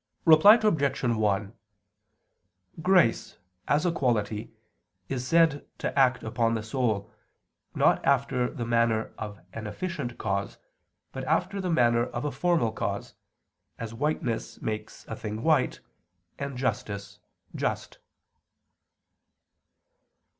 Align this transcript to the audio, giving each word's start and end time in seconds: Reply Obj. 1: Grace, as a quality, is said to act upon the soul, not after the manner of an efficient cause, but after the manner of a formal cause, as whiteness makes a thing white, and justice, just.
Reply 0.25 0.55
Obj. 0.55 1.03
1: 1.03 1.53
Grace, 2.81 3.37
as 3.67 3.85
a 3.85 3.91
quality, 3.91 4.51
is 5.09 5.27
said 5.27 5.63
to 5.77 5.99
act 5.99 6.23
upon 6.23 6.55
the 6.55 6.63
soul, 6.63 7.11
not 7.75 8.03
after 8.03 8.49
the 8.49 8.65
manner 8.65 9.13
of 9.19 9.39
an 9.53 9.67
efficient 9.67 10.17
cause, 10.17 10.57
but 11.11 11.23
after 11.25 11.61
the 11.61 11.69
manner 11.69 12.07
of 12.07 12.25
a 12.25 12.31
formal 12.31 12.71
cause, 12.71 13.13
as 13.77 13.93
whiteness 13.93 14.59
makes 14.59 15.05
a 15.07 15.15
thing 15.15 15.43
white, 15.43 15.81
and 16.39 16.57
justice, 16.57 17.19
just. 17.53 17.99